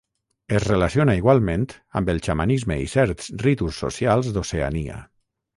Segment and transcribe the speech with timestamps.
[0.59, 1.67] Es relaciona igualment
[2.01, 4.99] amb el xamanisme i certs ritus socials d'Oceania.